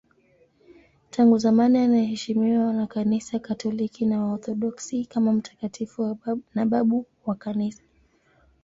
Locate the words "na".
2.73-2.87, 4.05-4.23, 6.55-6.65